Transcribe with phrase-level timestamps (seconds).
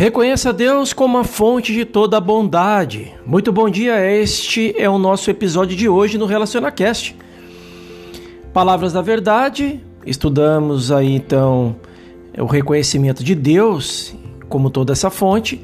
[0.00, 3.12] Reconheça Deus como a fonte de toda a bondade.
[3.26, 7.14] Muito bom dia, este é o nosso episódio de hoje no RelacionaCast.
[8.50, 11.76] Palavras da verdade, estudamos aí então
[12.38, 14.14] o reconhecimento de Deus
[14.48, 15.60] como toda essa fonte.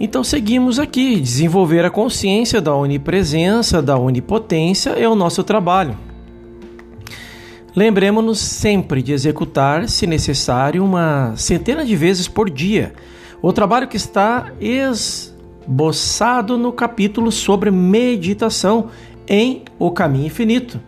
[0.00, 5.94] Então seguimos aqui, desenvolver a consciência da onipresença, da onipotência é o nosso trabalho.
[7.80, 12.92] Lembremos-nos sempre de executar, se necessário, uma centena de vezes por dia.
[13.40, 18.90] O trabalho que está esboçado no capítulo sobre meditação
[19.26, 20.78] em O Caminho Infinito.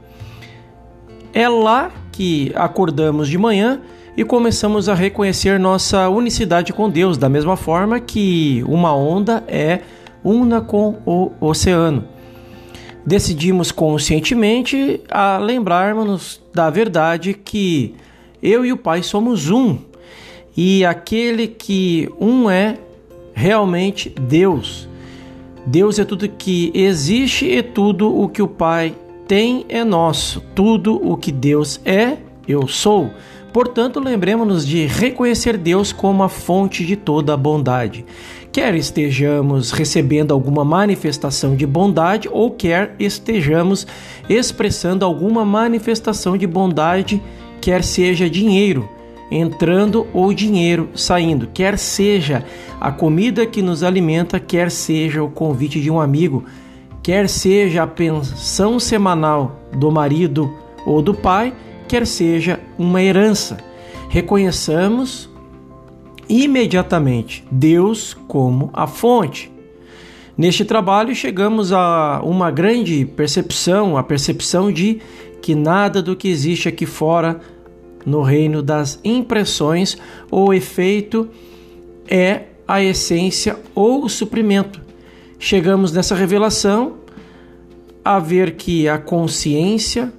[1.33, 3.81] É lá que acordamos de manhã
[4.15, 9.81] e começamos a reconhecer nossa unicidade com Deus, da mesma forma que uma onda é
[10.23, 12.05] una com o oceano
[13.05, 17.95] decidimos conscientemente a lembrarmos da verdade que
[18.43, 19.79] eu e o Pai somos um
[20.57, 22.79] e aquele que um é
[23.35, 24.89] realmente Deus.
[25.65, 28.95] Deus é tudo que existe e tudo o que o Pai
[29.27, 30.43] tem é nosso.
[30.55, 33.11] Tudo o que Deus é, eu sou.
[33.53, 38.05] Portanto, lembremos-nos de reconhecer Deus como a fonte de toda a bondade.
[38.51, 43.87] Quer estejamos recebendo alguma manifestação de bondade ou quer estejamos
[44.29, 47.23] expressando alguma manifestação de bondade,
[47.61, 48.89] quer seja dinheiro
[49.33, 52.45] entrando ou dinheiro saindo, quer seja
[52.79, 56.45] a comida que nos alimenta, quer seja o convite de um amigo,
[57.03, 61.55] quer seja a pensão semanal do marido ou do pai,
[61.93, 63.59] quer seja uma herança.
[64.09, 65.29] Reconheçamos
[66.27, 69.53] imediatamente Deus como a fonte.
[70.35, 75.03] Neste trabalho chegamos a uma grande percepção, a percepção de
[75.43, 77.39] que nada do que existe aqui fora
[78.07, 79.99] no reino das impressões
[80.31, 81.29] ou efeito
[82.09, 84.81] é a essência ou o suprimento.
[85.39, 86.95] Chegamos nessa revelação
[88.03, 90.11] a ver que a consciência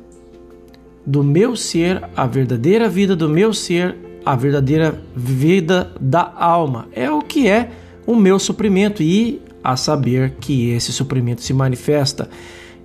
[1.06, 6.88] do meu ser, a verdadeira vida do meu ser a verdadeira vida da alma.
[6.94, 7.69] É o que é
[8.06, 12.30] o meu suprimento e a saber que esse suprimento se manifesta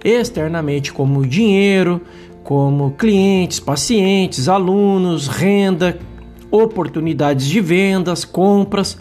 [0.04, 2.00] externamente como dinheiro,
[2.44, 5.98] como clientes, pacientes, alunos, renda,
[6.50, 8.96] oportunidades de vendas, compras,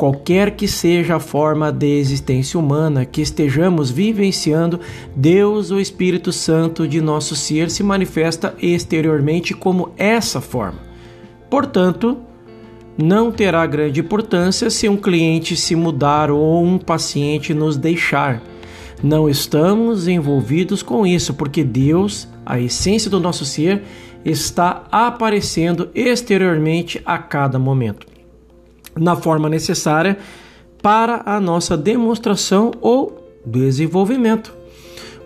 [0.00, 4.80] qualquer que seja a forma de existência humana que estejamos vivenciando,
[5.14, 10.78] Deus, o Espírito Santo de nosso ser, se manifesta exteriormente como essa forma.
[11.50, 12.16] Portanto,
[12.96, 18.42] não terá grande importância se um cliente se mudar ou um paciente nos deixar.
[19.02, 23.82] Não estamos envolvidos com isso, porque Deus, a essência do nosso ser,
[24.24, 28.06] está aparecendo exteriormente a cada momento,
[28.98, 30.18] na forma necessária
[30.82, 34.54] para a nossa demonstração ou desenvolvimento.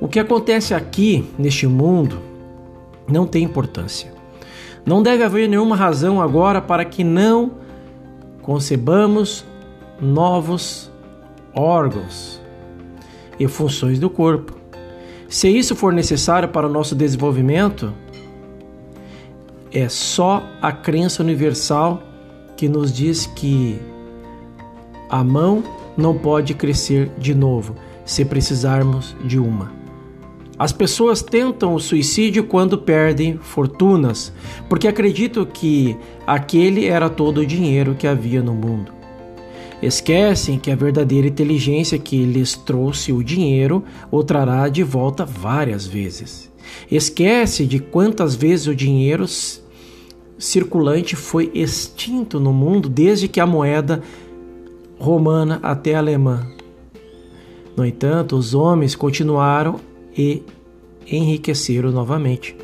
[0.01, 2.19] O que acontece aqui neste mundo
[3.09, 4.13] não tem importância.
[4.85, 7.53] Não deve haver nenhuma razão agora para que não
[8.43, 9.45] concebamos
[10.01, 10.91] novos
[11.55, 12.41] órgãos
[13.39, 14.55] e funções do corpo.
[15.29, 17.93] Se isso for necessário para o nosso desenvolvimento,
[19.73, 22.03] é só a crença universal
[22.57, 23.79] que nos diz que
[25.09, 25.63] a mão
[25.97, 29.73] não pode crescer de novo se precisarmos de uma.
[30.57, 34.33] As pessoas tentam o suicídio quando perdem fortunas,
[34.69, 38.93] porque acreditam que aquele era todo o dinheiro que havia no mundo.
[39.83, 45.87] Esquecem que a verdadeira inteligência que lhes trouxe o dinheiro o trará de volta várias
[45.87, 46.51] vezes.
[46.91, 49.27] Esquece de quantas vezes o dinheiro
[50.39, 54.03] circulante foi extinto no mundo desde que a moeda
[54.99, 56.47] romana até alemã.
[57.77, 59.81] No entanto, os homens continuaram
[60.17, 60.43] e
[61.11, 62.57] enriqueceram novamente.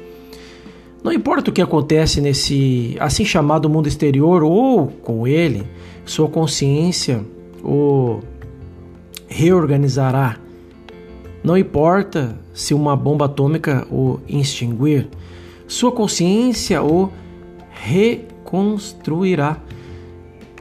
[1.02, 5.66] Não importa o que acontece nesse assim chamado mundo exterior ou com ele,
[6.04, 7.24] sua consciência
[7.64, 8.20] o
[9.26, 10.36] reorganizará.
[11.42, 15.08] Não importa se uma bomba atômica o extinguir,
[15.66, 17.10] sua consciência o
[17.80, 19.58] reconstruirá.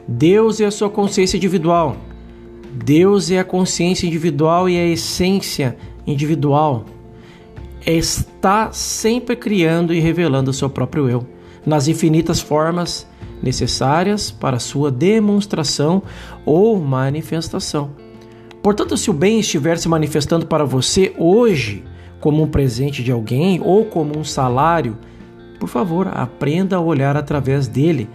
[0.06, 1.96] Deus é a sua consciência individual.
[2.72, 5.76] Deus é a consciência individual e a essência
[6.06, 6.84] individual
[7.84, 11.26] está sempre criando e revelando o seu próprio eu,
[11.64, 13.06] nas infinitas formas
[13.42, 16.02] necessárias para sua demonstração
[16.44, 17.90] ou manifestação.
[18.62, 21.82] Portanto, se o bem estiver se manifestando para você hoje
[22.20, 24.98] como um presente de alguém ou como um salário,
[25.60, 28.08] por favor, aprenda a olhar através dele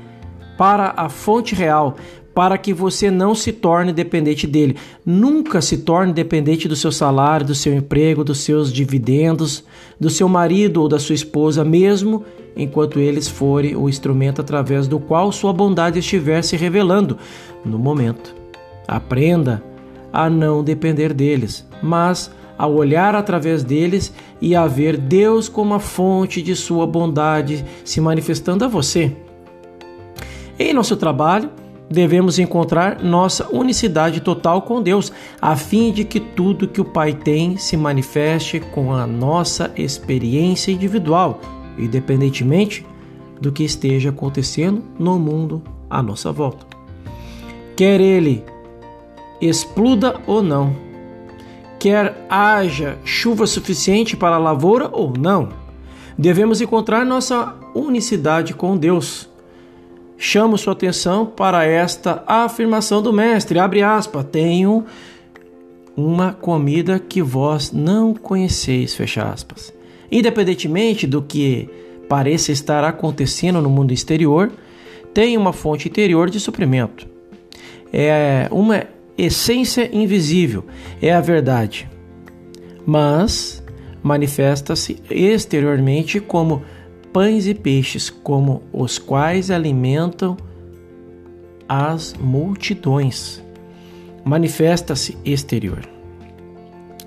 [0.58, 1.96] para a fonte real,
[2.34, 4.76] para que você não se torne dependente dele.
[5.06, 9.64] Nunca se torne dependente do seu salário, do seu emprego, dos seus dividendos,
[10.00, 12.26] do seu marido ou da sua esposa, mesmo
[12.58, 17.18] enquanto eles forem o instrumento através do qual sua bondade estiver se revelando
[17.64, 18.36] no momento.
[18.88, 19.64] Aprenda
[20.12, 25.80] a não depender deles, mas a olhar através deles e a ver Deus como a
[25.80, 29.16] fonte de sua bondade se manifestando a você.
[30.58, 31.50] Em nosso trabalho,
[31.90, 35.12] devemos encontrar nossa unicidade total com Deus,
[35.42, 40.72] a fim de que tudo que o Pai tem se manifeste com a nossa experiência
[40.72, 41.42] individual,
[41.78, 42.86] independentemente
[43.40, 46.66] do que esteja acontecendo no mundo à nossa volta.
[47.76, 48.44] Quer ele
[49.42, 50.76] exploda ou não,
[51.86, 55.50] quer haja chuva suficiente para a lavoura ou não,
[56.18, 59.30] devemos encontrar nossa unicidade com Deus
[60.18, 64.84] chamo sua atenção para esta afirmação do mestre, abre aspas, tenho
[65.96, 69.72] uma comida que vós não conheceis, fecha aspas.
[70.12, 71.70] Independentemente do que
[72.10, 74.52] pareça estar acontecendo no mundo exterior,
[75.14, 77.08] tem uma fonte interior de suprimento.
[77.94, 80.66] É uma essência invisível,
[81.02, 81.90] é a verdade.
[82.86, 83.64] Mas
[84.04, 86.64] manifesta-se exteriormente como
[87.12, 90.38] pães e peixes, como os quais alimentam
[91.68, 93.42] as multidões.
[94.24, 95.88] Manifesta-se exterior.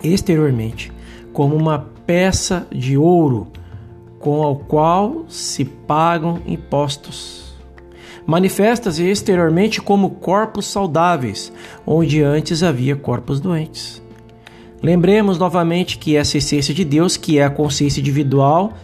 [0.02, 0.92] Exteriormente,
[1.32, 3.48] como uma peça de ouro
[4.18, 7.37] com a qual se pagam impostos.
[8.28, 11.50] Manifesta-se exteriormente como corpos saudáveis,
[11.86, 14.02] onde antes havia corpos doentes.
[14.82, 18.74] Lembremos novamente que essa essência de Deus, que é a consciência individual,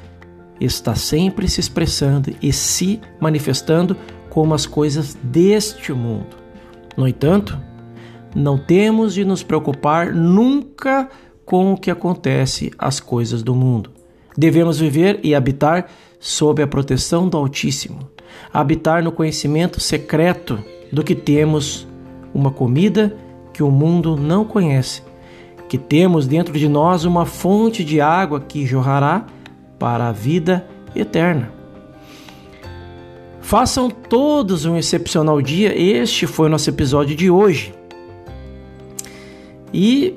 [0.59, 3.95] está sempre se expressando e se manifestando
[4.31, 6.39] como as coisas deste mundo.
[6.97, 7.61] No entanto,
[8.35, 11.07] não temos de nos preocupar nunca
[11.45, 13.91] com o que acontece às coisas do mundo.
[14.39, 18.14] Devemos viver e habitar sob a proteção do Altíssimo,
[18.53, 21.87] habitar no conhecimento secreto do que temos
[22.33, 23.15] uma comida
[23.53, 25.03] que o mundo não conhece,
[25.69, 29.27] que temos dentro de nós uma fonte de água que jorrará
[29.79, 31.53] para a vida eterna.
[33.41, 35.79] Façam todos um excepcional dia.
[35.79, 37.75] Este foi o nosso episódio de hoje.
[39.73, 40.17] E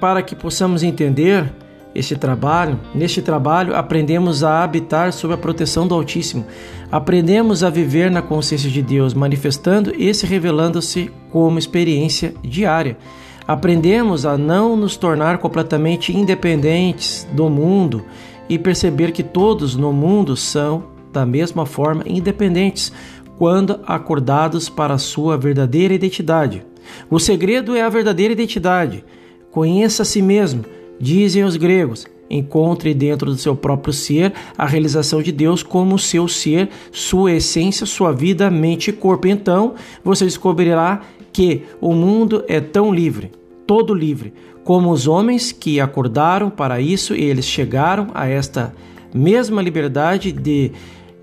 [0.00, 1.50] para que possamos entender
[1.94, 6.44] este trabalho, neste trabalho aprendemos a habitar sob a proteção do Altíssimo.
[6.90, 12.96] Aprendemos a viver na consciência de Deus, manifestando e se revelando-se como experiência diária.
[13.46, 18.04] Aprendemos a não nos tornar completamente independentes do mundo
[18.48, 22.92] e perceber que todos no mundo são, da mesma forma, independentes
[23.38, 26.64] quando acordados para a sua verdadeira identidade.
[27.10, 29.04] O segredo é a verdadeira identidade.
[29.50, 30.64] Conheça a si mesmo,
[31.00, 32.06] dizem os gregos.
[32.28, 37.86] Encontre dentro do seu próprio ser a realização de Deus como seu ser, sua essência,
[37.86, 39.28] sua vida, mente e corpo.
[39.28, 41.02] Então você descobrirá
[41.32, 43.30] que o mundo é tão livre,
[43.66, 44.32] todo livre,
[44.64, 48.74] como os homens que acordaram para isso, eles chegaram a esta
[49.14, 50.72] mesma liberdade de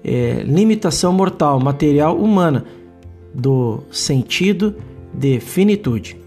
[0.04, 2.66] é, limitação mortal, material, humana,
[3.34, 4.76] do sentido
[5.14, 6.18] de finitude.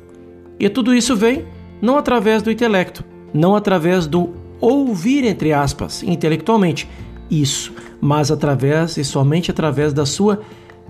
[0.58, 1.44] E tudo isso vem
[1.80, 3.04] não através do intelecto,
[3.34, 6.88] não através do ouvir, entre aspas, intelectualmente,
[7.30, 10.40] isso, mas através e somente através da sua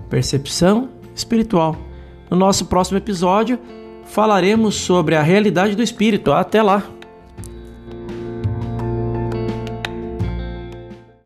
[0.09, 1.75] percepção espiritual.
[2.29, 3.59] No nosso próximo episódio,
[4.05, 6.31] falaremos sobre a realidade do espírito.
[6.31, 6.83] Até lá!